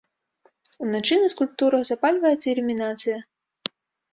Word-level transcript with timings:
Уначы 0.85 1.15
на 1.23 1.27
скульптурах 1.33 1.83
запальваецца 1.91 2.43
ілюмінацыя. 2.55 3.17